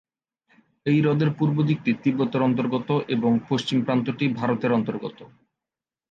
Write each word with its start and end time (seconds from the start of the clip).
এই 0.85 0.97
হ্রদের 1.01 1.29
পূর্ব 1.37 1.57
দিকটি 1.63 1.91
তিব্বতের 2.03 2.41
অন্তর্গত 2.41 2.89
এবং 3.07 3.31
পশ্চিম 3.49 3.77
প্রান্তটি 3.85 4.25
ভারতের 4.39 4.71
অন্তর্গত। 4.73 5.17